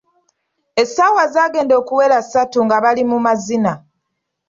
Essaawa 0.81 1.23
zaagenda 1.33 1.73
okuwera 1.81 2.17
ssatu 2.23 2.57
nga 2.65 2.77
bali 2.83 3.03
mu 3.11 3.17
mazina. 3.25 3.73